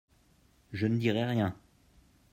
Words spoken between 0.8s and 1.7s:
ne dirai rien.